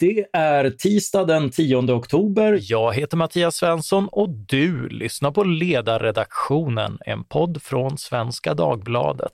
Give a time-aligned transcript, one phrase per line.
[0.00, 2.58] Det är tisdag den 10 oktober.
[2.62, 9.32] Jag heter Mattias Svensson och du lyssnar på Ledarredaktionen, en podd från Svenska Dagbladet.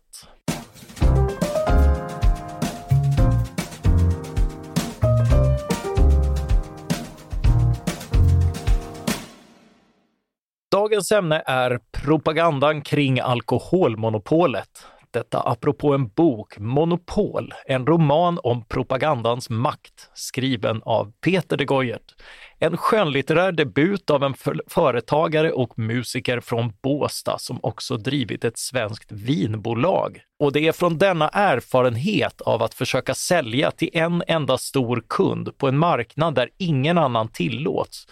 [10.72, 14.86] Dagens ämne är propagandan kring alkoholmonopolet.
[15.14, 22.14] Detta apropå en bok, Monopol, en roman om propagandans makt, skriven av Peter de Goyert.
[22.58, 24.34] En skönlitterär debut av en
[24.68, 30.20] företagare och musiker från Båstad som också drivit ett svenskt vinbolag.
[30.38, 35.58] Och det är från denna erfarenhet av att försöka sälja till en enda stor kund
[35.58, 38.06] på en marknad där ingen annan tillåts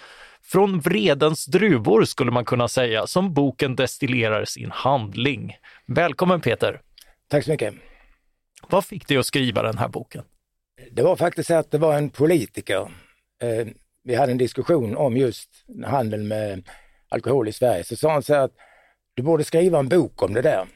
[0.45, 5.56] från vredens druvor skulle man kunna säga, som boken destillerar sin handling.
[5.87, 6.80] Välkommen Peter!
[7.32, 7.74] Tack så mycket.
[8.68, 10.24] Vad fick dig att skriva den här boken?
[10.91, 12.92] Det var faktiskt så att det var en politiker.
[13.42, 13.66] Eh,
[14.05, 15.50] vi hade en diskussion om just
[15.86, 16.69] handeln med
[17.08, 17.84] alkohol i Sverige.
[17.84, 18.55] Så sa han så här att
[19.14, 20.66] du borde skriva en bok om det där.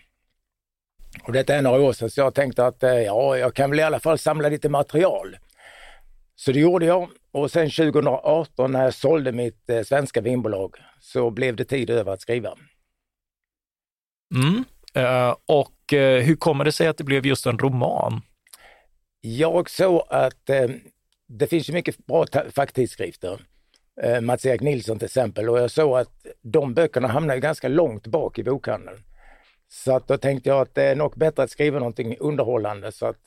[1.25, 3.81] Och detta är några år sedan så jag tänkte att eh, ja, jag kan väl
[3.81, 5.37] i alla fall samla lite material.
[6.35, 11.31] Så det gjorde jag och sen 2018 när jag sålde mitt eh, svenska vinbolag så
[11.31, 12.55] blev det tid över att skriva.
[14.35, 14.65] Mm.
[14.97, 18.23] Uh, och uh, hur kommer det sig att det blev just en roman?
[19.21, 20.69] Jag såg att eh,
[21.29, 23.41] det finns ju mycket bra facktidskrifter.
[24.03, 28.39] Eh, Mats-Erik Nilsson till exempel och jag såg att de böckerna hamnar ganska långt bak
[28.39, 29.03] i bokhandeln.
[29.69, 33.07] Så att då tänkte jag att det är nog bättre att skriva någonting underhållande så
[33.07, 33.21] att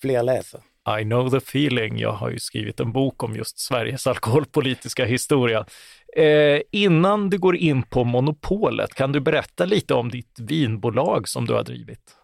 [0.00, 0.60] fler läser.
[1.00, 1.98] I know the feeling.
[1.98, 5.66] Jag har ju skrivit en bok om just Sveriges alkoholpolitiska historia.
[6.16, 11.46] Eh, innan du går in på monopolet, kan du berätta lite om ditt vinbolag som
[11.46, 12.16] du har drivit?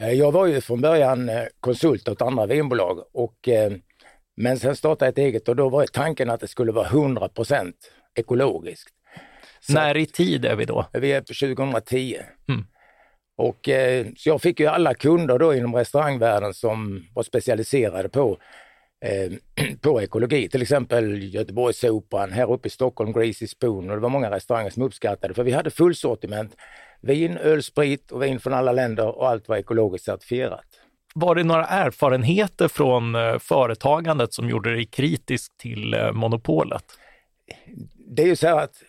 [0.00, 3.72] Eh, jag var ju från början eh, konsult åt andra vinbolag och eh,
[4.36, 7.72] men sen startade jag ett eget och då var tanken att det skulle vara 100%
[8.14, 8.94] ekologiskt.
[9.60, 10.86] Så När i tid är vi då?
[10.92, 12.16] Vi är på 2010.
[12.48, 12.66] Mm.
[13.36, 18.38] Och, eh, så jag fick ju alla kunder då inom restaurangvärlden som var specialiserade på,
[19.04, 19.32] eh,
[19.80, 20.48] på ekologi.
[20.48, 24.82] Till exempel Göteborgsoperan, här uppe i Stockholm Greasy Spoon och det var många restauranger som
[24.82, 26.56] uppskattade för vi hade fullsortiment.
[27.00, 30.66] Vin, öl, sprit och vin från alla länder och allt var ekologiskt certifierat.
[31.14, 36.84] Var det några erfarenheter från eh, företagandet som gjorde dig kritisk till eh, monopolet?
[37.96, 38.82] Det är ju så här att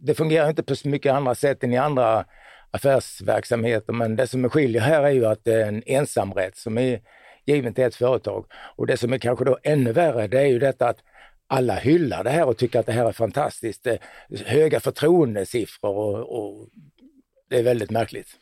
[0.00, 2.24] det fungerar inte på så mycket andra sätt än i andra
[2.70, 3.92] affärsverksamheter.
[3.92, 7.00] Men det som skiljer här är ju att det är en ensamrätt som är
[7.46, 8.46] given till ett företag.
[8.76, 10.98] Och det som är kanske då ännu värre, det är ju detta att
[11.46, 13.86] alla hyllar det här och tycker att det här är fantastiskt.
[14.46, 16.68] Höga förtroendesiffror och, och
[17.50, 18.36] det är väldigt märkligt.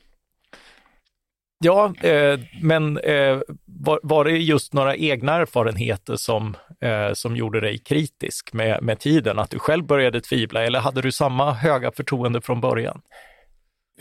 [1.65, 7.61] Ja, eh, men eh, var, var, det just några egna erfarenheter som, eh, som gjorde
[7.61, 9.39] dig kritisk med, med tiden?
[9.39, 13.01] Att du själv började tvivla eller hade du samma höga förtroende från början?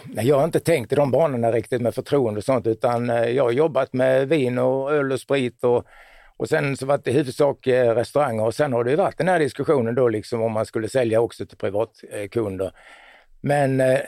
[0.04, 3.30] Nej, jag har inte tänkt i de banorna riktigt med förtroende och sånt utan eh,
[3.30, 5.86] jag har jobbat med vin och öl och sprit och,
[6.38, 9.18] och sen så var det i huvudsak eh, restauranger och sen har det ju varit
[9.18, 12.72] den här diskussionen då liksom om man skulle sälja också till privatkunder.
[13.42, 14.00] Men eh,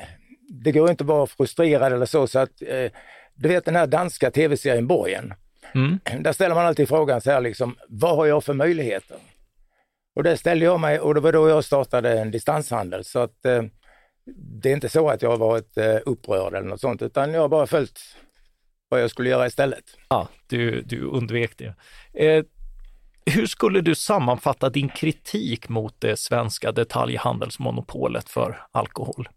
[0.50, 2.62] det går inte att vara frustrerad eller så så att
[3.36, 5.34] du vet den här danska tv-serien Borgen.
[5.76, 6.00] Mm.
[6.24, 9.18] Där ställer man alltid frågan så här liksom, vad har jag för möjligheter?
[10.16, 13.46] Och det ställde jag mig och det var då jag startade en distanshandel så att
[14.35, 17.41] det är inte så att jag har varit eh, upprörd eller något sånt, utan jag
[17.41, 18.00] har bara följt
[18.90, 19.84] vad jag skulle göra istället.
[20.09, 21.75] Ja, du, du undvek det.
[22.13, 22.44] Eh,
[23.25, 29.29] hur skulle du sammanfatta din kritik mot det svenska detaljhandelsmonopolet för alkohol?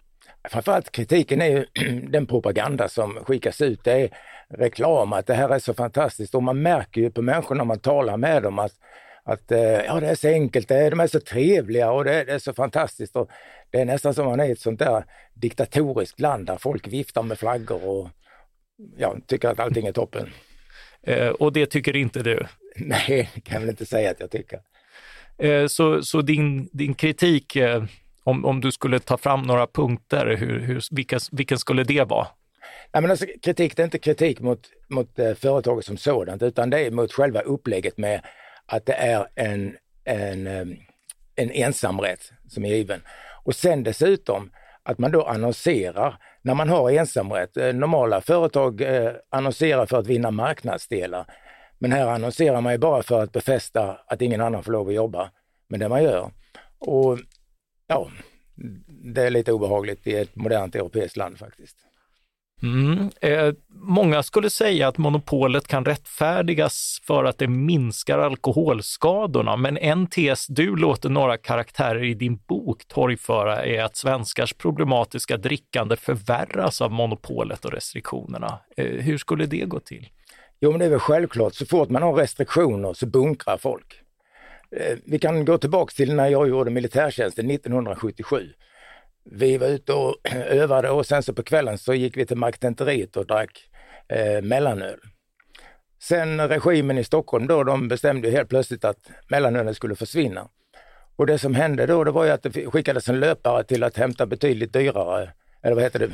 [0.49, 1.67] Framförallt kritiken är ju
[2.09, 3.85] den propaganda som skickas ut.
[3.85, 4.11] Det är
[4.51, 7.79] reklam, att det här är så fantastiskt och man märker ju på människor när man
[7.79, 8.73] talar med dem att
[9.25, 12.25] att eh, ja, det är så enkelt, det är, de är så trevliga och det,
[12.25, 13.17] det är så fantastiskt.
[13.17, 13.31] Och
[13.73, 17.23] det är nästan som man är i ett sånt där diktatoriskt land där folk viftar
[17.23, 18.09] med flaggor och
[18.97, 20.29] ja, tycker att allting är toppen.
[21.07, 22.47] Eh, och det tycker inte du?
[22.77, 24.61] Nej, det kan jag väl inte säga att jag tycker.
[25.39, 27.85] Eh, så så din, din kritik, eh,
[28.25, 32.27] om, om du skulle ta fram några punkter, hur, hur, vilka, vilken skulle det vara?
[32.93, 36.71] Nej, men alltså, kritik det är inte kritik mot, mot eh, företaget som sådant, utan
[36.71, 38.21] det är mot själva upplägget med
[38.67, 40.47] att det är en, en,
[41.37, 43.01] en ensamrätt som är given.
[43.45, 44.51] Och sen dessutom
[44.83, 47.57] att man då annonserar när man har ensamrätt.
[47.57, 51.27] Eh, normala företag eh, annonserar för att vinna marknadsdelar.
[51.79, 54.95] Men här annonserar man ju bara för att befästa att ingen annan får lov att
[54.95, 55.31] jobba
[55.69, 56.31] med det man gör.
[56.79, 57.19] Och
[57.87, 58.09] ja,
[58.87, 61.77] det är lite obehagligt i ett modernt europeiskt land faktiskt.
[62.63, 63.11] Mm.
[63.21, 70.07] Eh, många skulle säga att monopolet kan rättfärdigas för att det minskar alkoholskadorna, men en
[70.07, 76.81] tes du låter några karaktärer i din bok torgföra är att svenskars problematiska drickande förvärras
[76.81, 78.59] av monopolet och restriktionerna.
[78.77, 80.09] Eh, hur skulle det gå till?
[80.61, 83.95] Jo, men det är väl självklart, så fort man har restriktioner så bunkrar folk.
[84.77, 88.49] Eh, vi kan gå tillbaka till när jag gjorde militärtjänsten 1977
[89.25, 93.17] vi var ute och övade och sen så på kvällen så gick vi till Marketenteriet
[93.17, 93.69] och drack
[94.09, 94.99] eh, mellanöl.
[96.03, 100.49] Sen regimen i Stockholm då, de bestämde helt plötsligt att mellanölet skulle försvinna.
[101.17, 103.97] Och det som hände då, det var ju att det skickades en löpare till att
[103.97, 105.33] hämta betydligt dyrare,
[105.63, 106.09] eller vad heter det,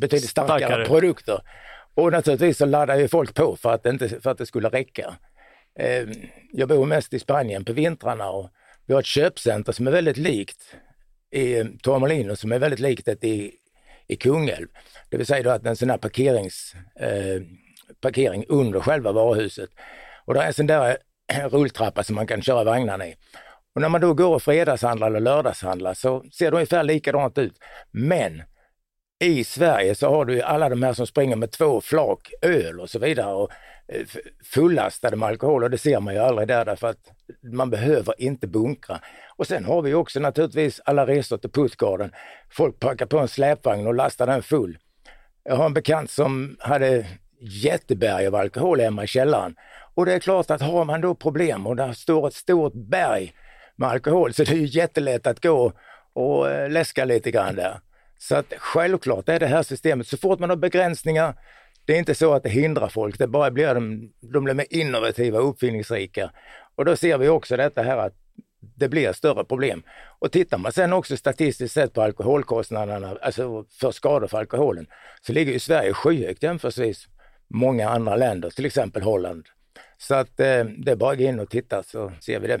[0.00, 0.84] betydligt starkare, starkare.
[0.84, 1.40] produkter.
[1.94, 4.68] Och naturligtvis så laddade ju folk på för att det, inte, för att det skulle
[4.68, 5.14] räcka.
[5.78, 6.08] Eh,
[6.52, 8.50] jag bor mest i Spanien på vintrarna och
[8.86, 10.76] vi har ett köpcenter som är väldigt likt
[11.36, 13.52] i Torremolino som är väldigt likt ett i,
[14.06, 14.66] i Kungälv.
[15.10, 17.42] Det vill säga då att en sån här parkerings, eh,
[18.00, 19.70] parkering under själva varuhuset.
[20.24, 20.96] Och det är en sån där
[21.32, 23.14] eh, rulltrappa som man kan köra vagnarna i.
[23.74, 27.54] Och när man då går och fredagshandlar eller lördagshandlar så ser det ungefär likadant ut.
[27.90, 28.42] Men
[29.18, 32.80] i Sverige så har du ju alla de här som springer med två flak öl
[32.80, 33.50] och så vidare och
[33.88, 34.06] eh,
[34.44, 38.46] fullastade med alkohol och det ser man ju aldrig där därför att man behöver inte
[38.46, 39.00] bunkra.
[39.36, 42.12] Och sen har vi också naturligtvis alla resor till Puttgarden.
[42.50, 44.78] Folk packar på en släpvagn och lastar den full.
[45.44, 47.06] Jag har en bekant som hade
[47.40, 49.56] jätteberg av alkohol hemma i källaren.
[49.94, 53.32] Och det är klart att har man då problem och där står ett stort berg
[53.76, 55.72] med alkohol så det är ju jättelätt att gå
[56.12, 57.80] och eh, läska lite grann där.
[58.18, 61.34] Så att självklart är det här systemet, så fort man har begränsningar,
[61.84, 64.66] det är inte så att det hindrar folk, det bara blir de, de blir mer
[64.70, 66.30] innovativa och uppfinningsrika.
[66.74, 68.14] Och då ser vi också detta här att
[68.60, 69.82] det blir större problem.
[70.18, 74.86] Och tittar man sen också statistiskt sett på alkoholkostnaderna, alltså för skador för alkoholen,
[75.20, 77.06] så ligger ju Sverige skyhögt jämförelsevis
[77.48, 79.46] många andra länder, till exempel Holland.
[79.98, 82.60] Så att eh, det är bara att gå in och titta så ser vi det.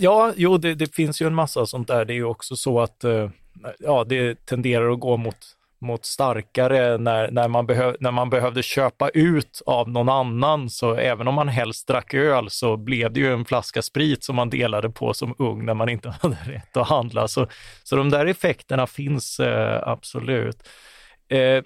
[0.00, 2.04] Ja, jo, det, det, finns ju en massa sånt där.
[2.04, 3.30] Det är ju också så att eh,
[3.78, 5.36] ja, det tenderar att gå mot,
[5.80, 10.70] mot starkare när, när, man behöv, när man behövde köpa ut av någon annan.
[10.70, 14.36] Så även om man helst drack öl så blev det ju en flaska sprit som
[14.36, 17.28] man delade på som ung när man inte hade rätt att handla.
[17.28, 17.46] Så,
[17.84, 20.68] så de där effekterna finns eh, absolut.
[21.28, 21.64] Eh,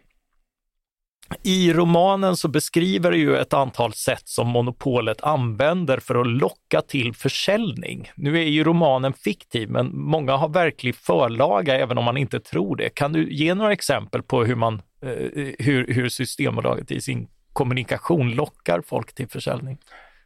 [1.42, 6.82] i romanen så beskriver det ju ett antal sätt som monopolet använder för att locka
[6.82, 8.10] till försäljning.
[8.14, 12.76] Nu är ju romanen fiktiv, men många har verklig förlaga även om man inte tror
[12.76, 12.88] det.
[12.88, 17.28] Kan du ge några exempel på hur, man, eh, eh hur, hur Systembolaget i sin
[17.52, 19.78] kommunikation lockar folk till försäljning?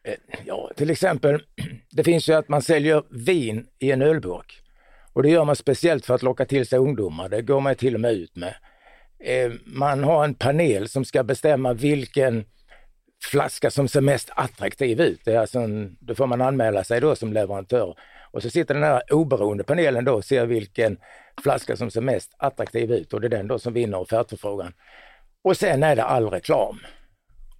[0.04, 0.14] Eh,
[0.44, 1.42] ja, till exempel,
[1.90, 4.62] det finns ju att man säljer vin i en ölburk.
[5.12, 7.28] Och det gör man speciellt för att locka till sig ungdomar.
[7.28, 8.54] Det går man till och med ut med.
[9.24, 12.44] Eh, man har en panel som ska bestämma vilken
[13.24, 15.20] flaska som ser mest attraktiv ut.
[15.24, 17.94] Det är alltså en, då får man anmäla sig då som leverantör.
[18.30, 20.96] Och så sitter den här oberoende panelen då och ser vilken
[21.42, 24.72] flaska som ser mest attraktiv ut och det är den då som vinner offertförfrågan.
[25.42, 26.78] Och sen är det all reklam.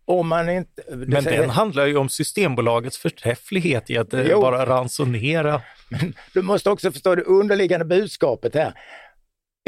[0.04, 4.40] Om man inte, Men säger, den handlar ju om Systembolagets förträfflighet i att eh, jo,
[4.40, 5.62] bara ransonera.
[5.88, 8.72] Men du måste också förstå det underliggande budskapet här.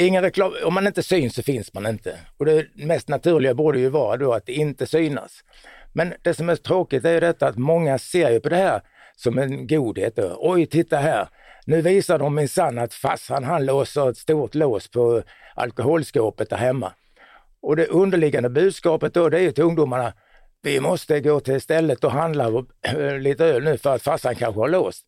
[0.01, 2.19] Ingen reklam, om man inte syns så finns man inte.
[2.37, 5.45] Och det mest naturliga borde ju vara då att inte synas.
[5.93, 8.81] Men det som är tråkigt är ju detta att många ser ju på det här
[9.17, 10.17] som en godhet.
[10.17, 10.37] Då.
[10.41, 11.29] Oj, titta här!
[11.67, 15.23] Nu visar de minsann att farsan han låser ett stort lås på
[15.55, 16.93] alkoholskåpet där hemma.
[17.63, 20.13] Och det underliggande budskapet då det är ju till ungdomarna,
[20.63, 22.49] vi måste gå till stället och handla
[23.21, 25.07] lite öl nu för att farsan kanske har låst.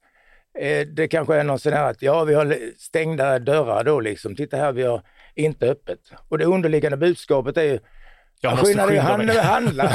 [0.59, 4.37] Eh, det kanske är någon sån här att ja, vi har stängda dörrar då liksom.
[4.37, 5.03] Titta här, vi har
[5.35, 5.99] inte öppet.
[6.29, 7.79] Och det underliggande budskapet är ju,
[8.41, 9.43] jag måste skynda dig handla.
[9.43, 9.85] handla.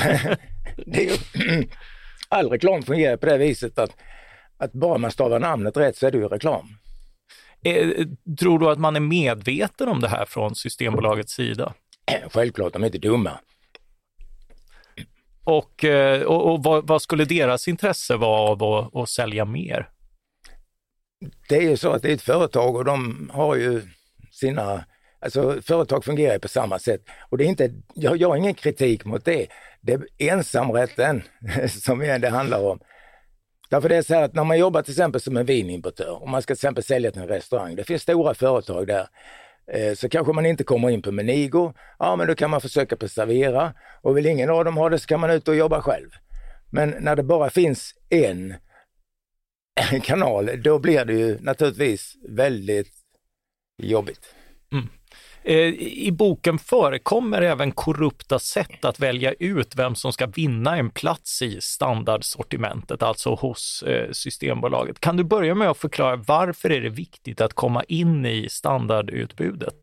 [0.86, 1.68] det är ju,
[2.30, 3.92] all reklam fungerar på det viset att,
[4.58, 6.68] att bara man stavar namnet rätt så är det ju reklam.
[7.64, 7.90] Eh,
[8.40, 11.74] tror du att man är medveten om det här från Systembolagets sida?
[12.34, 13.40] Självklart, de är inte dumma.
[15.44, 19.90] Och, eh, och, och vad, vad, skulle deras intresse vara av att, att sälja mer?
[21.50, 23.82] Det är ju så att det är ett företag och de har ju
[24.32, 24.86] sina
[25.20, 29.05] Alltså företag fungerar på samma sätt och det är inte, jag, jag har ingen kritik
[29.05, 29.48] mot det.
[29.82, 31.24] Det är ensamrätten
[31.70, 32.79] som det handlar om.
[33.70, 36.29] Därför det är så här att när man jobbar till exempel som en vinimportör och
[36.29, 39.08] man ska till exempel sälja till en restaurang, det finns stora företag där,
[39.72, 42.96] eh, så kanske man inte kommer in på Menigo, ja men då kan man försöka
[42.96, 45.82] på Servera och vill ingen av dem ha det så kan man ut och jobba
[45.82, 46.10] själv.
[46.72, 48.53] Men när det bara finns en
[50.03, 52.94] kanal, då blir det ju naturligtvis väldigt
[53.84, 54.36] jobbigt.
[54.72, 54.88] Mm.
[55.44, 60.89] Eh, I boken förekommer även korrupta sätt att välja ut vem som ska vinna en
[60.89, 65.00] plats i standardsortimentet, alltså hos eh, Systembolaget.
[65.00, 69.75] Kan du börja med att förklara varför är det viktigt att komma in i standardutbudet?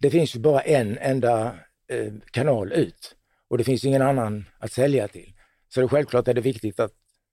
[0.00, 1.46] Det finns ju bara en enda
[1.90, 3.16] eh, kanal ut
[3.50, 5.32] och det finns ingen annan att sälja till.
[5.68, 6.92] Så det, självklart är det viktigt att,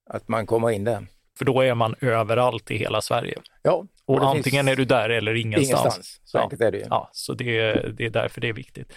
[0.09, 1.07] att man kommer in där.
[1.37, 3.37] För då är man överallt i hela Sverige.
[3.61, 3.85] Ja.
[4.05, 5.81] Och, och antingen är du där eller ingenstans.
[5.81, 6.85] Ingenstans, så enkelt är det ju.
[6.89, 8.93] Ja, så det, det är därför det är viktigt.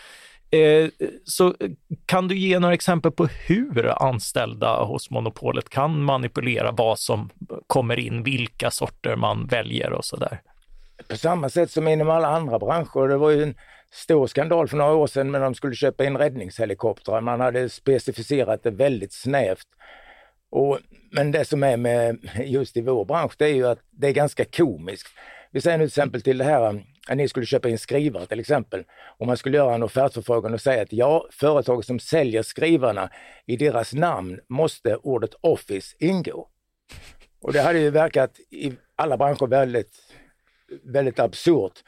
[0.50, 0.88] Eh,
[1.24, 1.54] så
[2.06, 7.30] kan du ge några exempel på hur anställda hos monopolet kan manipulera vad som
[7.66, 10.40] kommer in, vilka sorter man väljer och så där?
[11.08, 13.08] På samma sätt som inom alla andra branscher.
[13.08, 13.54] Det var ju en
[13.90, 17.20] stor skandal för några år sedan när de skulle köpa in räddningshelikoptrar.
[17.20, 19.66] Man hade specificerat det väldigt snävt
[20.50, 20.78] och,
[21.10, 24.12] men det som är med just i vår bransch, det är ju att det är
[24.12, 25.08] ganska komiskt.
[25.50, 28.26] Vi säger nu till exempel till det här, um, att ni skulle köpa in skrivare
[28.26, 28.84] till exempel.
[29.18, 33.10] Om man skulle göra en offertförfrågan och säga att ja, företag som säljer skrivarna,
[33.46, 36.48] i deras namn måste ordet Office ingå.
[37.40, 39.94] Och det hade ju verkat i alla branscher väldigt,
[40.84, 41.82] väldigt absurt.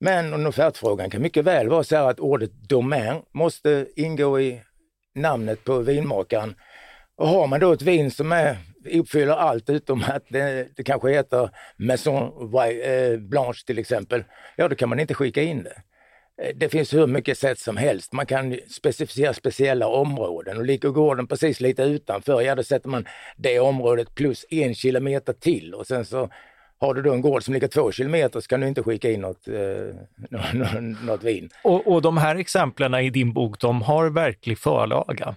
[0.00, 4.62] Men en offertfrågan kan mycket väl vara så här att ordet domän måste ingå i
[5.14, 6.54] namnet på vinmakaren
[7.16, 8.56] och har man då ett vin som är,
[8.92, 12.52] uppfyller allt utom att det, det kanske heter Maison
[12.82, 14.24] eh, Blanche till exempel,
[14.56, 15.82] ja då kan man inte skicka in det.
[16.42, 18.12] Eh, det finns hur mycket sätt som helst.
[18.12, 23.06] Man kan specificera speciella områden och ligger gården precis lite utanför, ja då sätter man
[23.36, 26.28] det området plus en kilometer till och sen så
[26.78, 29.20] har du då en gård som ligger två kilometer så kan du inte skicka in
[29.20, 31.50] något, eh, något vin.
[31.64, 35.34] Och, och de här exemplen i din bok, de har verklig förlaga?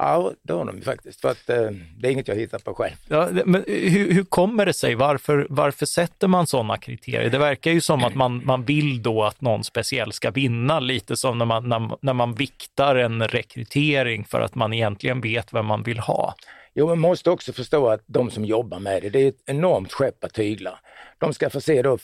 [0.00, 2.94] Ja, det har de faktiskt, för att eh, det är inget jag hittar på själv.
[3.08, 4.94] Ja, men hur, hur kommer det sig?
[4.94, 7.30] Varför, varför sätter man sådana kriterier?
[7.30, 11.16] Det verkar ju som att man, man vill då att någon speciell ska vinna, lite
[11.16, 15.66] som när man, när, när man viktar en rekrytering för att man egentligen vet vem
[15.66, 16.34] man vill ha.
[16.74, 19.92] Jo, man måste också förstå att de som jobbar med det, det är ett enormt
[19.92, 20.78] skepp att tygla.
[21.18, 21.98] De ska förse då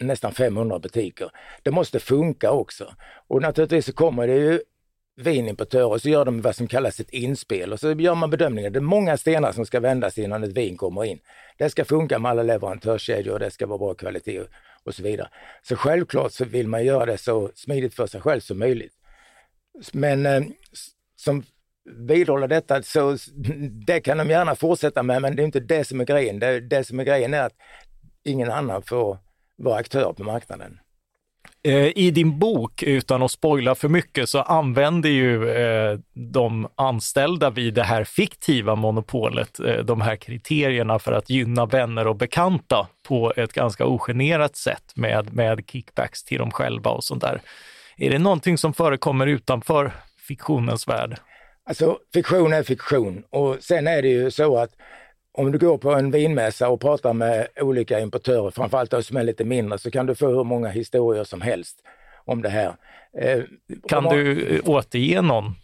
[0.00, 1.30] nästan 500 butiker.
[1.62, 2.94] Det måste funka också.
[3.28, 4.60] Och naturligtvis så kommer det ju
[5.16, 8.72] vinimportörer så gör de vad som kallas ett inspel och så gör man bedömningen.
[8.72, 11.20] Det är många stenar som ska vändas innan ett vin kommer in.
[11.58, 14.42] Det ska funka med alla leverantörskedjor och det ska vara bra kvalitet
[14.84, 15.28] och så vidare.
[15.62, 18.92] Så självklart så vill man göra det så smidigt för sig själv som möjligt.
[19.92, 20.42] Men eh,
[21.16, 21.42] som
[21.84, 23.16] vidhåller detta så
[23.86, 26.38] det kan de gärna fortsätta med men det är inte det som är grejen.
[26.38, 27.56] Det, det som är grejen är att
[28.24, 29.18] ingen annan får
[29.56, 30.78] vara aktör på marknaden.
[31.68, 37.50] Eh, I din bok, utan att spoila för mycket, så använder ju eh, de anställda
[37.50, 42.88] vid det här fiktiva monopolet eh, de här kriterierna för att gynna vänner och bekanta
[43.08, 47.40] på ett ganska ogenerat sätt med, med kickbacks till dem själva och sånt där.
[47.96, 49.92] Är det någonting som förekommer utanför
[50.28, 51.18] fiktionens värld?
[51.66, 54.70] Alltså fiktion är fiktion och sen är det ju så att
[55.36, 59.22] om du går på en vinmässa och pratar med olika importörer, framförallt de som är
[59.22, 61.76] lite mindre, så kan du få hur många historier som helst
[62.24, 62.74] om det här.
[63.18, 63.42] Eh,
[63.88, 65.54] kan du eh, återge någon?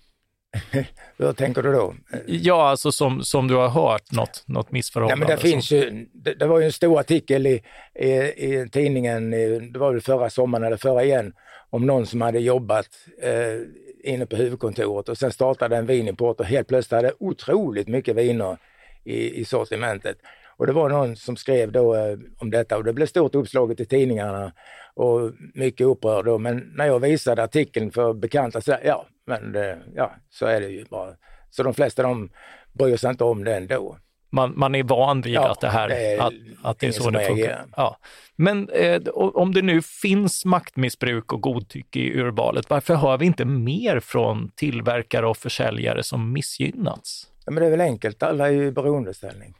[1.16, 1.94] Hur tänker du då?
[2.26, 5.26] Ja, alltså som, som du har hört något, något missförhållande.
[5.26, 7.62] Nej, men det, finns ju, det, det, var ju en stor artikel i,
[7.94, 9.30] i, i tidningen,
[9.72, 11.32] det var väl förra sommaren eller förra igen,
[11.70, 12.88] om någon som hade jobbat
[13.22, 18.16] eh, inne på huvudkontoret och sen startade en vinimport och helt plötsligt hade otroligt mycket
[18.16, 18.56] viner
[19.04, 20.18] i, i sortimentet.
[20.56, 23.80] Och det var någon som skrev då eh, om detta och det blev stort uppslaget
[23.80, 24.52] i tidningarna
[24.94, 26.38] och mycket upprörd då.
[26.38, 30.68] Men när jag visade artikeln för bekanta så ja, men det, ja, så är det
[30.68, 31.14] ju bara.
[31.50, 32.30] Så de flesta de
[32.72, 33.96] bryr sig inte om det ändå.
[34.32, 36.92] Man, man är van vid ja, att det här, det är, att, att det är
[36.92, 37.64] så det funkar.
[37.76, 37.96] Ja.
[38.36, 43.44] Men eh, om det nu finns maktmissbruk och godtycke i urvalet, varför hör vi inte
[43.44, 47.29] mer från tillverkare och försäljare som missgynnats?
[47.44, 49.54] Ja, men det är väl enkelt, alla är ju i beroendeställning.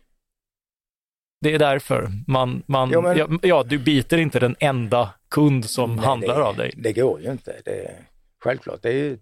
[1.40, 5.64] Det är därför man, man jo, men, ja, ja, du biter inte den enda kund
[5.64, 6.72] som nej, handlar det, av dig.
[6.76, 7.60] Det går ju inte.
[7.64, 7.90] Det,
[8.38, 9.18] självklart, det är ju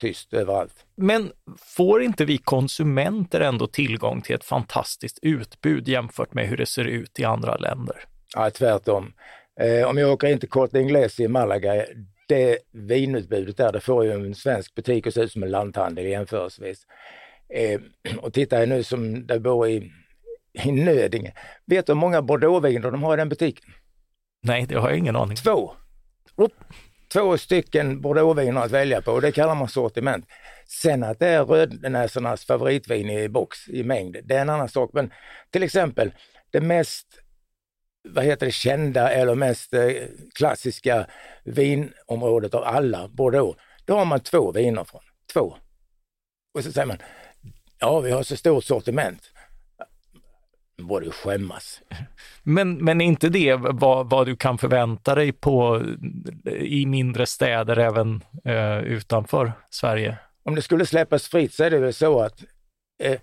[0.00, 0.84] tyst överallt.
[0.94, 6.66] Men får inte vi konsumenter ändå tillgång till ett fantastiskt utbud jämfört med hur det
[6.66, 7.96] ser ut i andra länder?
[8.34, 9.12] Ja, tvärtom.
[9.60, 11.84] Eh, om jag åker in till Corte Inglés i Malaga,
[12.28, 16.06] det vinutbudet där, det får ju en svensk butik att se ut som en lanthandel
[16.06, 16.86] jämförelsevis.
[17.52, 17.80] Eh,
[18.18, 19.92] och tittar jag nu som det bor i,
[20.64, 21.32] i Nödinge.
[21.66, 23.70] Vet du hur många bordeauxviner de har i den butiken?
[24.42, 25.36] Nej, det har jag ingen aning.
[25.36, 25.74] Två.
[27.12, 30.26] Två stycken bordeauxviner att välja på och det kallar man sortiment.
[30.66, 34.90] Sen att det är rödnäsornas favoritvin i box i mängd, det är en annan sak.
[34.92, 35.12] Men
[35.50, 36.12] till exempel
[36.50, 37.06] det mest
[38.08, 39.90] vad heter det, kända eller mest eh,
[40.34, 41.06] klassiska
[41.44, 45.00] vinområdet av alla, Bordeaux, då har man två viner från.
[45.32, 45.56] Två.
[46.54, 46.98] Och så säger man,
[47.80, 49.22] ja vi har så stort sortiment.
[50.76, 51.80] Då borde skämmas.
[52.42, 55.82] Men, men är inte det vad, vad du kan förvänta dig på
[56.46, 60.18] i mindre städer även eh, utanför Sverige?
[60.42, 62.44] Om det skulle släppas fritt så är det väl så att
[63.02, 63.20] eh,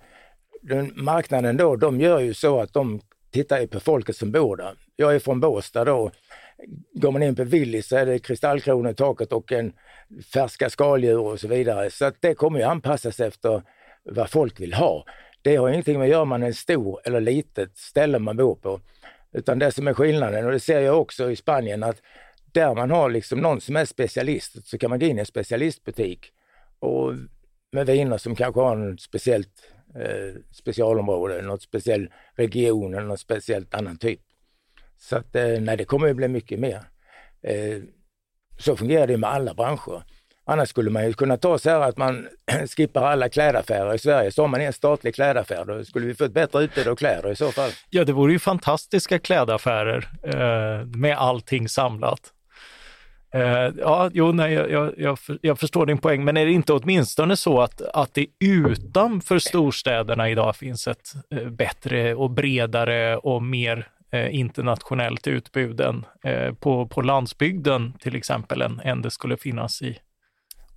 [0.61, 4.73] den marknaden då, de gör ju så att de tittar på folket som bor där.
[4.95, 6.11] Jag är från Båstad då.
[6.93, 9.73] Går man in på Willys så är det kristallkronor i taket och en
[10.33, 11.89] färska skaldjur och så vidare.
[11.89, 13.61] Så att det kommer ju anpassas efter
[14.11, 15.05] vad folk vill ha.
[15.41, 18.55] Det har ingenting med att göra om man är stor eller litet ställe man bor
[18.55, 18.81] på.
[19.33, 22.01] Utan det som är skillnaden, och det ser jag också i Spanien, att
[22.51, 25.25] där man har liksom någon som är specialist så kan man gå in i en
[25.25, 26.31] specialistbutik
[26.79, 27.13] och
[27.71, 33.73] med viner som kanske har ett speciellt eh, specialområde, något speciell region eller något speciellt
[33.73, 34.21] annan typ.
[34.97, 36.83] Så att eh, nej, det kommer ju bli mycket mer.
[37.41, 37.81] Eh,
[38.59, 40.03] så fungerar det med alla branscher.
[40.49, 42.27] Annars skulle man ju kunna ta så här att man
[42.77, 46.23] skippar alla klädaffärer i Sverige, så har man en statlig klädaffär, då skulle vi få
[46.23, 47.71] ett bättre utbud av kläder i så fall.
[47.89, 52.19] Ja, det vore ju fantastiska klädaffärer eh, med allting samlat.
[53.33, 57.37] Eh, ja, jo, nej, jag, jag, jag, förstår din poäng, men är det inte åtminstone
[57.37, 63.87] så att, att det utanför storstäderna idag finns ett eh, bättre och bredare och mer
[64.11, 69.81] eh, internationellt utbud än eh, på, på landsbygden till exempel, än, än det skulle finnas
[69.81, 69.97] i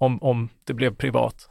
[0.00, 1.48] om, om det blev privat?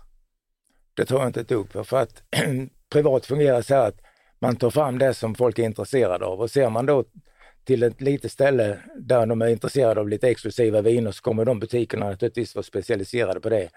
[0.94, 2.24] Det tror jag inte ett dugg på, för att
[2.90, 4.02] privat fungerar så här att
[4.40, 7.04] man tar fram det som folk är intresserade av och ser man då
[7.64, 11.60] till ett litet ställe där de är intresserade av lite exklusiva viner så kommer de
[11.60, 13.70] butikerna naturligtvis vara specialiserade på det.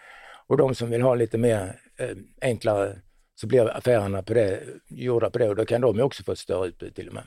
[0.47, 2.99] Och de som vill ha lite mer eh, enklare
[3.35, 6.39] så blir affärerna på det, gjorda på det och då kan de också få ett
[6.39, 7.25] större utbud till och med.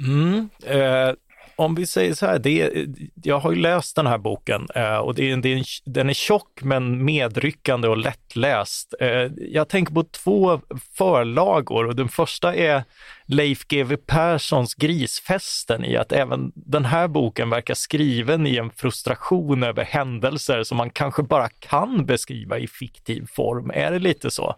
[0.00, 1.14] Mm, eh,
[1.56, 2.86] om vi säger så här, det,
[3.22, 7.04] jag har ju läst den här boken eh, och det, det, den är tjock men
[7.04, 8.94] medryckande och lättläst.
[9.00, 10.60] Eh, jag tänker på två
[10.96, 12.84] förlagor och den första är
[13.26, 19.62] Leif GW Perssons Grisfesten i att även den här boken verkar skriven i en frustration
[19.62, 23.70] över händelser som man kanske bara kan beskriva i fiktiv form.
[23.74, 24.56] Är det lite så?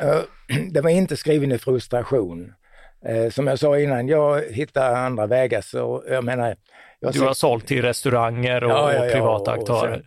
[0.00, 0.20] Eh,
[0.70, 2.52] den var inte skriven i frustration.
[3.04, 6.56] Eh, som jag sa innan, jag hittar andra vägar så jag menar...
[7.00, 10.04] Jag du har sålt till restauranger och, ja, ja, ja, privata aktörer.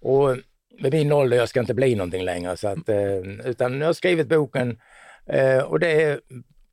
[0.00, 0.36] Och, och,
[0.80, 3.92] med min ålder, jag ska inte bli någonting längre, så att, eh, utan jag har
[3.92, 4.78] skrivit boken
[5.26, 6.20] eh, och det är,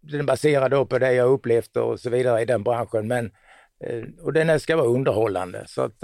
[0.02, 3.08] den är baserad på det jag upplevt och så vidare i den branschen.
[3.08, 3.32] Men,
[4.22, 5.64] och den ska vara underhållande.
[5.68, 6.04] Så att,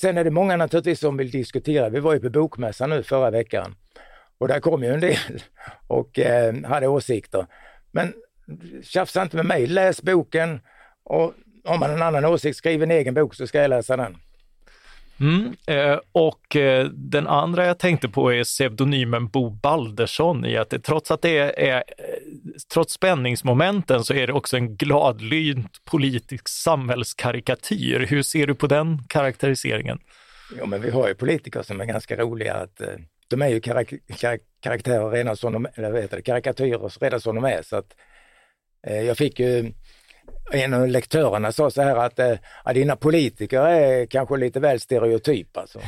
[0.00, 1.88] sen är det många naturligtvis som vill diskutera.
[1.88, 3.74] Vi var ju på Bokmässan nu förra veckan
[4.38, 5.42] och där kom ju en del
[5.86, 6.18] och
[6.64, 7.46] hade åsikter.
[7.90, 8.12] Men
[8.82, 10.60] tjafsa inte med mig, läs boken
[11.04, 14.16] och har man en annan åsikt, skriv en egen bok så ska jag läsa den.
[15.20, 20.70] Mm, eh, och eh, den andra jag tänkte på är pseudonymen Bo Baldersson i att
[20.70, 21.82] det, trots att det är, är,
[22.72, 28.06] trots spänningsmomenten så är det också en gladlynt politisk samhällskarikatyr.
[28.08, 29.98] Hur ser du på den karaktäriseringen?
[30.58, 32.88] Jo, men vi har ju politiker som är ganska roliga att eh,
[33.28, 37.34] de är ju karak karak karaktärer redan som de, eller heter det, karikatyrer redan som
[37.34, 38.05] de är så att Eh,
[38.82, 39.72] jag fick ju
[40.52, 42.34] en av lektörerna sa så här att eh,
[42.64, 45.60] ja, dina politiker är kanske lite väl stereotypa.
[45.60, 45.80] Alltså.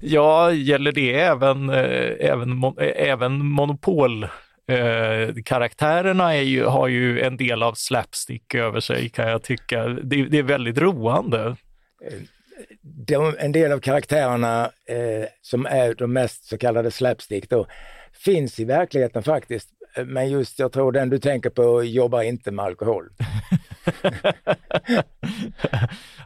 [0.00, 4.28] ja, gäller det även, eh, även, även monopol?
[5.44, 9.84] karaktärerna är ju, har ju en del av slapstick över sig kan jag tycka.
[9.84, 11.56] Det, det är väldigt roande.
[12.82, 17.66] De, en del av karaktärerna eh, som är de mest så kallade slapstick då,
[18.12, 19.75] finns i verkligheten faktiskt.
[20.04, 23.08] Men just jag tror den du tänker på jobbar inte med alkohol.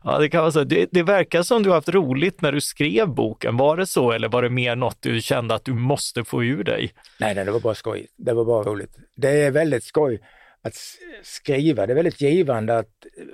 [0.05, 0.65] ja, det kan vara så.
[0.65, 3.57] Det, det, verkar som du har haft roligt när du skrev boken.
[3.57, 6.65] Var det så eller var det mer något du kände att du måste få ur
[6.65, 6.93] dig?
[7.21, 8.07] Nej, nej det var bara skoj.
[8.17, 8.97] Det var bara roligt.
[9.17, 10.21] Det är väldigt skoj
[10.63, 10.75] att
[11.23, 11.87] skriva.
[11.87, 12.89] Det är väldigt givande att,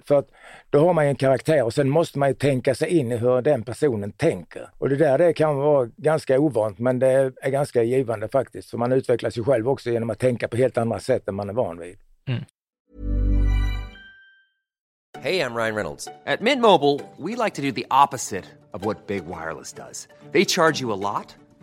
[0.05, 0.29] för att
[0.71, 3.43] då har man en karaktär och sen måste man ju tänka sig in i hur
[3.43, 4.71] den personen tänker.
[4.79, 8.71] Och det där det kan vara ganska ovant men det är ganska givande faktiskt.
[8.71, 11.49] För man utvecklas ju själv också genom att tänka på helt andra sätt än man
[11.49, 11.99] är van vid.
[15.23, 16.09] Hey, I'm Ryan Reynolds.
[16.27, 20.09] At Mint Mobile, we like to do the opposite of what Big Wireless does.
[20.33, 21.35] They charge you a lot,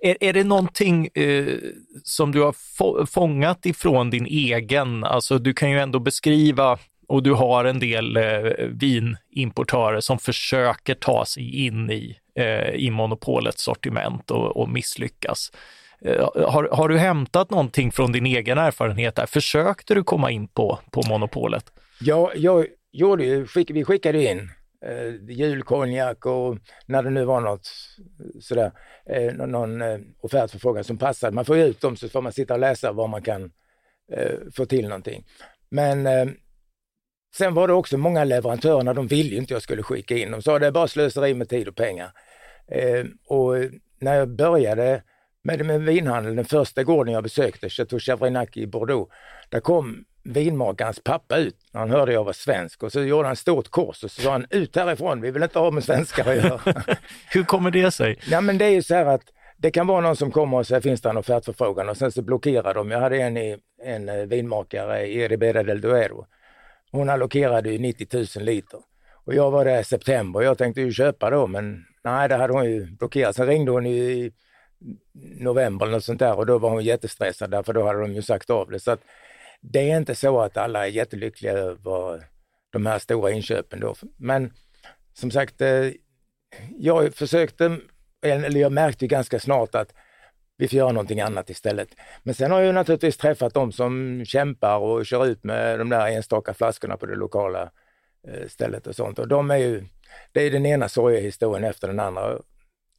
[0.00, 1.54] Är, är det någonting eh,
[2.04, 7.22] som du har få, fångat ifrån din egen, alltså du kan ju ändå beskriva och
[7.22, 8.22] du har en del eh,
[8.70, 15.52] vinimportörer som försöker ta sig in i, eh, i monopolets sortiment och, och misslyckas.
[16.04, 19.26] Eh, har, har du hämtat någonting från din egen erfarenhet där?
[19.26, 21.64] Försökte du komma in på, på monopolet?
[22.00, 24.50] Ja, jag gjorde ju, skick, vi skickade in
[24.84, 27.70] eh, julkonjak och när det nu var något
[28.40, 28.72] sådär,
[29.06, 31.34] eh, någon, någon eh, offertförfrågan som passade.
[31.34, 33.52] Man får ju ut dem så får man sitta och läsa vad man kan
[34.12, 35.26] eh, få till någonting.
[35.70, 36.28] Men eh,
[37.36, 40.30] sen var det också många leverantörer, de ville ju inte jag skulle skicka in.
[40.30, 42.12] De sa det är bara slöseri med tid och pengar.
[42.70, 43.54] Eh, och
[44.00, 45.02] när jag började
[45.42, 49.12] med, med vinhandeln, den första gården jag besökte, Chateau Chavrignac i Bordeaux,
[49.48, 53.32] där kom vinmakarens pappa ut när han hörde jag var svensk och så gjorde han
[53.32, 56.30] ett stort kors och så sa han ut härifrån, vi vill inte ha med svenskar
[56.30, 56.60] att göra.
[57.32, 58.18] Hur kommer det sig?
[58.30, 59.22] Ja men det är ju så här att
[59.56, 62.22] det kan vara någon som kommer och säger finns det en offertförfrågan och sen så
[62.22, 62.90] blockerar de.
[62.90, 66.26] Jag hade en, i, en eh, vinmakare i Ribera del Duero.
[66.92, 68.80] Hon allokerade ju 90 000 liter
[69.24, 72.36] och jag var där i september och jag tänkte ju köpa då men nej det
[72.36, 73.36] hade hon ju blockerat.
[73.36, 74.32] Sen ringde hon ju i
[75.38, 78.22] november eller något sånt där och då var hon jättestressad därför då hade de ju
[78.22, 78.80] sagt av det.
[78.80, 79.00] Så att
[79.60, 82.24] det är inte så att alla är jättelyckliga över
[82.70, 83.94] de här stora inköpen då.
[84.16, 84.52] Men
[85.14, 85.90] som sagt, eh,
[86.78, 87.78] jag försökte,
[88.22, 89.94] eller jag märkte ganska snart att
[90.56, 91.88] vi får göra någonting annat istället.
[92.22, 96.08] Men sen har jag naturligtvis träffat de som kämpar och kör ut med de där
[96.08, 97.70] enstaka flaskorna på det lokala
[98.28, 99.18] eh, stället och sånt.
[99.18, 99.84] Och de är ju,
[100.32, 102.38] det är den ena sorgehistorien efter den andra.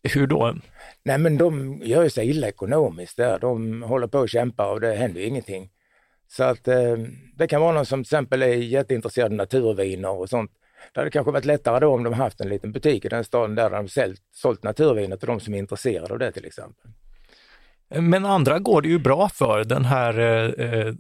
[0.03, 0.55] Hur då?
[1.03, 3.39] Nej men de gör ju sig illa ekonomiskt där.
[3.39, 5.69] De håller på och kämpar och det händer ingenting.
[6.31, 6.97] Så att eh,
[7.35, 10.51] det kan vara någon som till exempel är jätteintresserad av naturviner och sånt.
[10.93, 13.55] Det hade kanske varit lättare då om de haft en liten butik i den staden
[13.55, 16.91] där de sålt, sålt naturviner till de som är intresserade av det till exempel.
[17.89, 19.63] Men andra går det ju bra för.
[19.63, 20.19] Den här,
[20.59, 20.93] eh,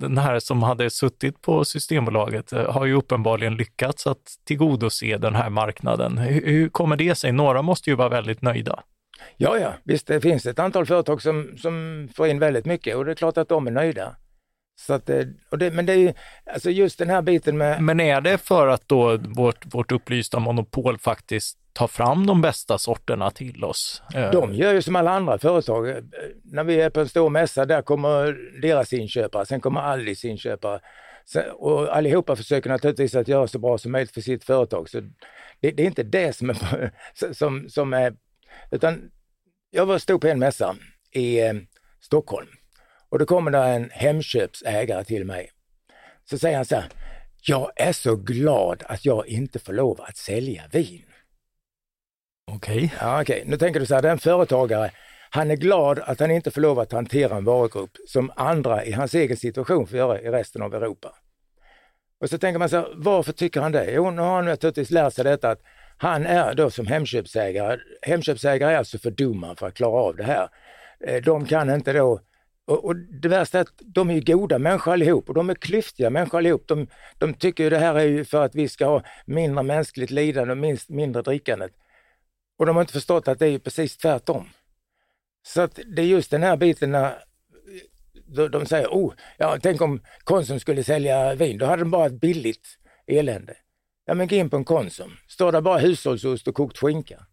[0.00, 5.34] den här som hade suttit på Systembolaget eh, har ju uppenbarligen lyckats att tillgodose den
[5.34, 6.18] här marknaden.
[6.18, 7.32] Hur kommer det sig?
[7.32, 8.82] Några måste ju vara väldigt nöjda.
[9.36, 13.04] Ja, ja, visst det finns ett antal företag som, som får in väldigt mycket och
[13.04, 14.16] det är klart att de är nöjda.
[14.76, 15.10] Så att,
[15.50, 16.12] och det, men det är ju,
[16.52, 17.82] alltså just den här biten med...
[17.82, 22.78] Men är det för att då vårt, vårt upplysta monopol faktiskt tar fram de bästa
[22.78, 24.02] sorterna till oss?
[24.32, 25.94] De gör ju som alla andra företag.
[26.44, 30.80] När vi är på en stor mässa, där kommer deras inköpare, sen kommer Allis inköpare.
[31.52, 34.88] Och allihopa försöker naturligtvis att göra så bra som möjligt för sitt företag.
[34.88, 35.00] Så
[35.60, 36.92] det, det är inte det som är,
[37.34, 38.14] som, som är,
[38.70, 39.10] utan
[39.70, 40.76] jag var stod på en mässa
[41.12, 41.54] i eh,
[42.00, 42.48] Stockholm
[43.14, 45.50] och då kommer det en Hemköpsägare till mig.
[46.30, 46.84] Så säger han så här,
[47.42, 51.04] jag är så glad att jag inte får lov att sälja vin.
[52.50, 52.76] Okej.
[52.76, 52.90] Okay.
[53.00, 53.22] Ja.
[53.22, 53.42] Okay.
[53.46, 54.90] Nu tänker du så här, det är en företagare,
[55.30, 58.92] han är glad att han inte får lov att hantera en varugrupp som andra i
[58.92, 61.14] hans egen situation får göra i resten av Europa.
[62.20, 63.90] Och så tänker man så här, varför tycker han det?
[63.90, 65.62] Jo, nu har han naturligtvis lärt sig detta att
[65.96, 70.24] han är då som Hemköpsägare, Hemköpsägare är alltså för dumma för att klara av det
[70.24, 70.48] här.
[71.00, 72.20] Eh, de kan inte då
[72.66, 76.10] och, och, det värsta är att de är goda människor allihop och de är klyftiga
[76.10, 76.68] människor allihop.
[76.68, 76.86] De,
[77.18, 80.58] de tycker det här är ju för att vi ska ha mindre mänskligt lidande och
[80.58, 81.72] minst, mindre drickandet.
[82.58, 84.48] Och de har inte förstått att det är precis tvärtom.
[85.46, 87.14] Så att det är just den här biten när
[88.50, 92.20] de säger, oh, ja, tänk om Konsum skulle sälja vin, då hade de bara ett
[92.20, 93.56] billigt elände.
[94.06, 97.26] Ja men gå in på en Konsum, står där bara hushållsost och kokt skinka.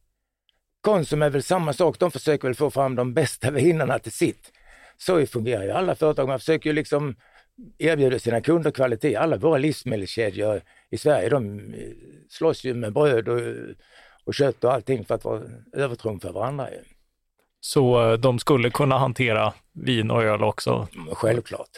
[0.81, 4.51] Konsum är väl samma sak, de försöker väl få fram de bästa vinerna till sitt.
[5.01, 6.27] Så fungerar ju alla företag.
[6.27, 7.15] Man försöker ju liksom
[7.77, 9.15] erbjuda sina kunder kvalitet.
[9.15, 11.89] Alla våra livsmedelskedjor i Sverige, de eh,
[12.29, 13.41] slåss ju med bröd och,
[14.23, 15.41] och kött och allting för att vara
[15.73, 16.67] övertrumfa varandra.
[17.59, 20.87] Så eh, de skulle kunna hantera vin och öl också?
[21.11, 21.69] Självklart.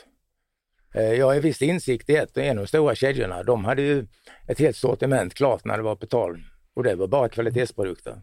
[0.96, 4.08] Eh, jag har viss insikt i ett, en av de stora kedjorna, de hade ju
[4.48, 8.22] ett helt sortiment klart när det var på tal och det var bara kvalitetsprodukter.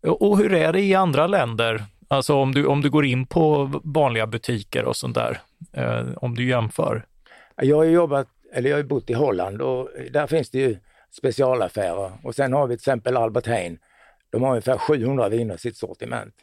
[0.00, 1.84] Och hur är det i andra länder?
[2.08, 5.40] Alltså om du, om du går in på vanliga butiker och sånt där,
[5.72, 7.06] eh, om du jämför?
[7.56, 10.76] Jag har jobbat eller jag har bott i Holland och där finns det ju
[11.10, 12.12] specialaffärer.
[12.22, 13.78] Och sen har vi till exempel Albert Heijn.
[14.30, 16.34] De har ungefär 700 viner i sitt sortiment.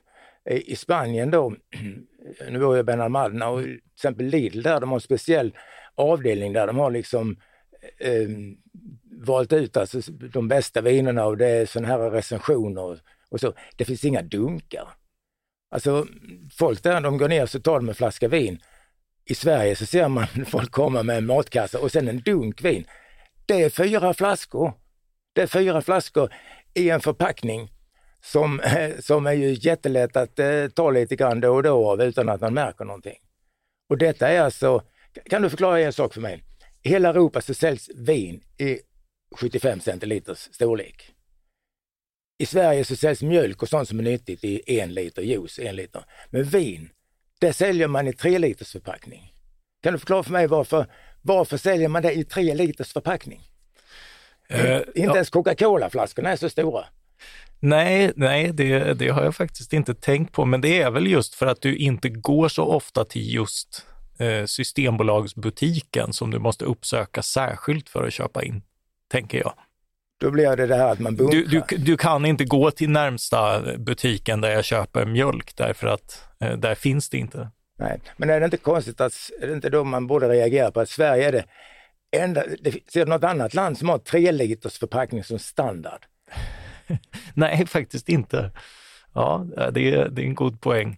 [0.49, 1.54] I Spanien då,
[2.49, 5.54] nu var jag Benalmadena och till exempel Lidl där, de har en speciell
[5.95, 7.38] avdelning där de har liksom
[7.99, 8.30] eh,
[9.12, 12.99] valt ut alltså de bästa vinerna och det är sådana här recensioner
[13.30, 13.54] och så.
[13.76, 14.88] Det finns inga dunkar.
[15.73, 16.07] Alltså
[16.51, 18.59] folk där, de går ner så tar de en flaska vin.
[19.25, 22.86] I Sverige så ser man folk komma med en matkasse och sen en dunk vin.
[23.45, 24.73] Det är fyra flaskor.
[25.33, 26.33] Det är fyra flaskor
[26.73, 27.71] i en förpackning
[28.23, 28.62] som,
[28.99, 32.41] som är ju jättelätt att eh, ta lite grann då och då av utan att
[32.41, 33.17] man märker någonting.
[33.89, 34.81] Och detta är alltså,
[35.29, 36.43] kan du förklara en sak för mig?
[36.81, 38.79] I hela Europa så säljs vin i
[39.36, 41.12] 75 centiliters storlek.
[42.38, 45.76] I Sverige så säljs mjölk och sånt som är nyttigt i en liter juice, en
[45.76, 46.06] liter.
[46.30, 46.89] Men vin,
[47.39, 49.34] det säljer man i tre liters förpackning.
[49.84, 50.86] Kan du förklara för mig varför,
[51.22, 53.41] varför säljer man det i tre liters förpackning?
[54.54, 55.13] Uh, inte ja.
[55.15, 56.86] ens Coca-Cola-flaskorna är så stora.
[57.60, 61.36] Nej, nej det, det, har jag faktiskt inte tänkt på, men det är väl just
[61.36, 63.86] för att du inte går så ofta till just
[64.19, 68.62] eh, Systembolagsbutiken som du måste uppsöka särskilt för att köpa in,
[69.12, 69.54] tänker jag.
[70.19, 71.39] Då blir det det här att man bunkrar.
[71.39, 76.28] Du, du, du, kan inte gå till närmsta butiken där jag köper mjölk därför att
[76.39, 77.49] eh, där finns det inte.
[77.80, 80.80] Nej, men är det inte konstigt att, är det inte då man borde reagera på
[80.80, 81.45] att Sverige är det
[82.17, 86.06] enda, det, ser du något annat land som har tre liters förpackning som standard?
[87.34, 88.52] Nej, faktiskt inte.
[89.13, 90.97] Ja, det är, det är en god poäng.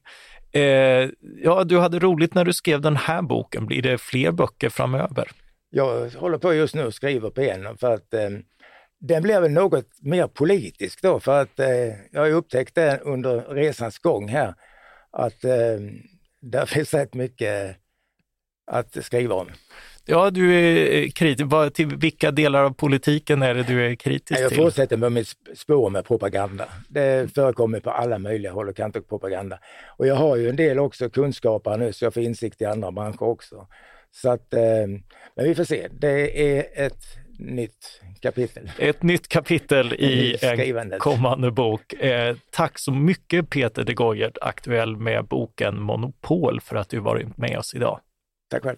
[0.51, 1.10] Eh,
[1.43, 3.65] ja, du hade roligt när du skrev den här boken.
[3.65, 5.32] Blir det fler böcker framöver?
[5.69, 8.30] Jag håller på just nu och skriver på en för att eh,
[9.08, 11.68] den blir väl något mer politisk då för att eh,
[12.12, 14.54] jag har upptäckt det under resans gång här
[15.12, 15.80] att eh,
[16.41, 17.78] där finns rätt mycket
[18.72, 19.48] att skriva om.
[20.08, 21.50] Ja, du är kritisk.
[21.74, 24.58] Till vilka delar av politiken är det du är kritisk jag till?
[24.58, 26.68] Jag fortsätter med mitt spår med propaganda.
[26.89, 29.60] Det förekommer på alla möjliga håll och kanter propaganda.
[29.98, 32.91] Och jag har ju en del också kunskaper nu så jag får insikt i andra
[32.91, 33.68] branscher också.
[34.12, 34.88] Så att, eh,
[35.36, 35.88] men vi får se.
[35.91, 38.71] Det är ett nytt kapitel.
[38.80, 41.93] Ett nytt kapitel i en kommande bok.
[41.93, 47.38] Eh, tack så mycket Peter de Goyert, aktuell med boken Monopol, för att du varit
[47.38, 48.00] med oss idag.
[48.52, 48.78] Tack själv.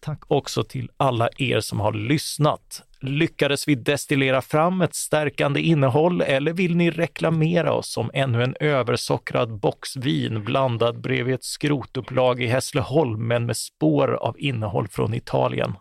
[0.00, 2.82] Tack också till alla er som har lyssnat.
[3.00, 8.56] Lyckades vi destillera fram ett stärkande innehåll eller vill ni reklamera oss som ännu en
[8.60, 15.14] översockrad box vin blandad bredvid ett skrotupplag i Hässleholm men med spår av innehåll från
[15.14, 15.74] Italien?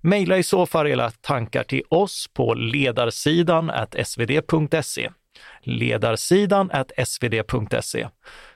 [0.00, 3.70] Maila i så fall era tankar till oss på ledarsidan
[4.04, 5.10] svd.se.
[5.62, 6.70] Ledarsidan
[7.06, 8.08] svd.se.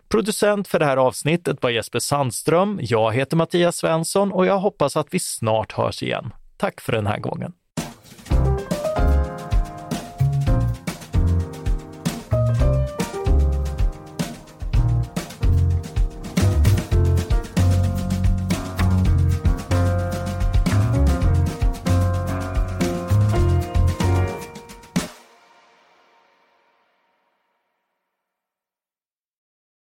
[0.08, 2.78] Producent för det här avsnittet var Jesper Sandström.
[2.82, 6.30] Jag heter Mattias Svensson och jag hoppas att vi snart hörs igen.
[6.56, 7.52] Tack för den här gången.